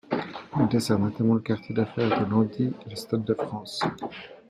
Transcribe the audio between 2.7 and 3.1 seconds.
et le